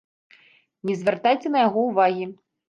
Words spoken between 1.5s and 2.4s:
на яго ўвагі.